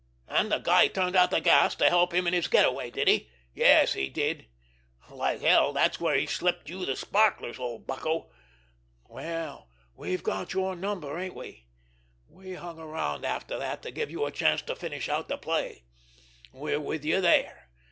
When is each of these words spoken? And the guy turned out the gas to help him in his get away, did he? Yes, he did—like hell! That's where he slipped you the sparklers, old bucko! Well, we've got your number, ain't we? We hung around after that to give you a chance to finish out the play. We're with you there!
And 0.27 0.51
the 0.51 0.57
guy 0.57 0.87
turned 0.87 1.15
out 1.15 1.29
the 1.29 1.39
gas 1.39 1.75
to 1.75 1.87
help 1.87 2.11
him 2.11 2.25
in 2.25 2.33
his 2.33 2.47
get 2.47 2.65
away, 2.65 2.89
did 2.89 3.07
he? 3.07 3.29
Yes, 3.53 3.93
he 3.93 4.09
did—like 4.09 5.41
hell! 5.41 5.73
That's 5.73 5.99
where 5.99 6.15
he 6.15 6.25
slipped 6.25 6.69
you 6.71 6.87
the 6.87 6.95
sparklers, 6.95 7.59
old 7.59 7.85
bucko! 7.85 8.31
Well, 9.07 9.69
we've 9.93 10.23
got 10.23 10.55
your 10.55 10.75
number, 10.75 11.19
ain't 11.19 11.35
we? 11.35 11.67
We 12.27 12.55
hung 12.55 12.79
around 12.79 13.25
after 13.25 13.59
that 13.59 13.83
to 13.83 13.91
give 13.91 14.09
you 14.09 14.25
a 14.25 14.31
chance 14.31 14.63
to 14.63 14.75
finish 14.75 15.07
out 15.07 15.27
the 15.27 15.37
play. 15.37 15.83
We're 16.51 16.79
with 16.79 17.05
you 17.05 17.21
there! 17.21 17.69